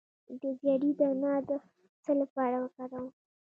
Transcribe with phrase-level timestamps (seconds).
[0.41, 1.49] د زیرې دانه د
[2.03, 3.07] څه لپاره وکاروم؟